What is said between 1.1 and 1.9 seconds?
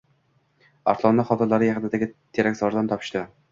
hovlilari